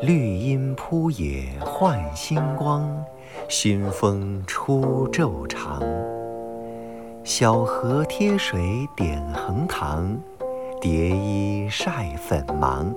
[0.00, 2.88] 绿阴铺野换新光，
[3.48, 5.82] 新风出昼长。
[7.22, 10.14] 小荷贴水点横塘，
[10.80, 12.94] 蝶衣晒粉芒。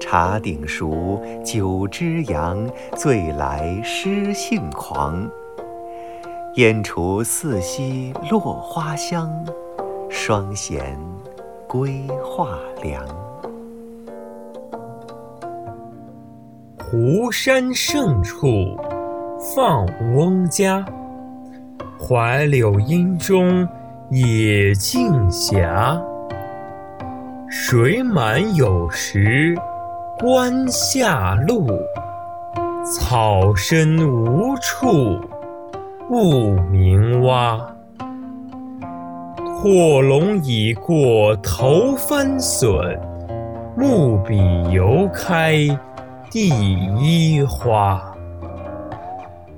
[0.00, 2.66] 茶鼎熟，酒之扬，
[2.96, 5.28] 醉来诗兴狂。
[6.54, 9.30] 烟除四溪落花香，
[10.08, 10.98] 霜闲
[11.66, 13.27] 归画梁。
[16.90, 18.48] 湖山胜处
[19.54, 20.82] 放翁家，
[21.98, 23.68] 槐柳阴中
[24.08, 25.68] 野径斜。
[27.50, 29.54] 水满有时
[30.18, 31.68] 关下路，
[32.82, 35.20] 草深无处
[36.08, 37.60] 不鸣蛙。
[39.60, 42.98] 拓龙已过头翻损，
[43.76, 44.38] 木笔
[44.72, 45.68] 犹开。
[46.30, 46.50] 第
[47.00, 48.14] 一花，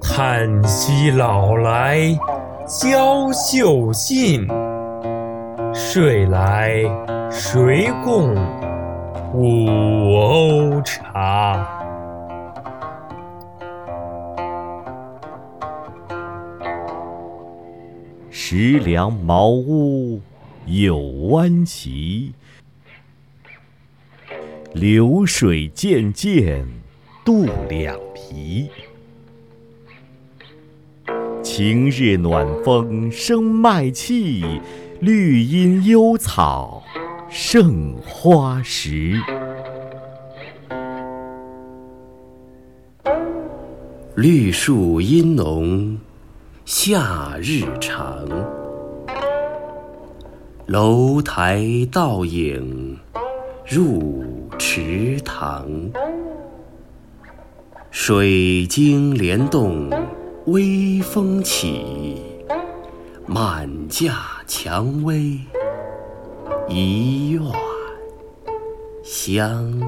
[0.00, 1.98] 叹息老来
[2.68, 4.46] 娇羞尽，
[5.74, 6.82] 睡来
[7.28, 8.36] 谁共
[9.34, 9.66] 五
[10.12, 11.66] 瓯茶？
[18.30, 20.20] 石梁茅屋
[20.66, 20.96] 有
[21.30, 22.32] 弯骑。
[24.74, 26.66] 流水渐渐
[27.22, 28.70] 度两皮，
[31.42, 34.42] 晴日暖风生麦气，
[35.00, 36.82] 绿阴幽草
[37.28, 39.20] 胜花时。
[44.14, 45.98] 绿树阴浓
[46.64, 48.26] 夏日长，
[50.64, 51.62] 楼台
[51.92, 52.98] 倒影
[53.66, 54.12] 入。
[54.58, 55.90] 池塘，
[57.90, 59.90] 水晶帘动
[60.46, 62.22] 微风起，
[63.26, 65.38] 满架蔷薇
[66.68, 67.42] 一院
[69.02, 69.80] 香。